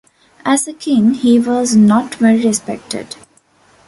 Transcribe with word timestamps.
As 0.43 0.67
a 0.67 0.73
king, 0.73 1.13
he 1.13 1.37
was 1.39 1.75
not 1.75 2.15
very 2.15 2.43
respected. 2.43 3.15